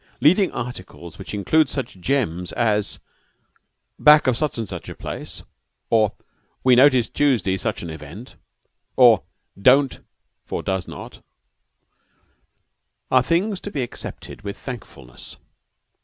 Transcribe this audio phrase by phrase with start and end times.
[0.19, 2.99] Leading articles which include gems such as
[3.99, 5.43] "Back of such and such a place,"
[5.91, 6.13] or,
[6.63, 8.35] "We noticed, Tuesday, such an event,"
[8.95, 9.21] or,
[9.61, 9.99] "don't"
[10.43, 11.23] for "does not,"
[13.11, 15.37] are things to be accepted with thankfulness.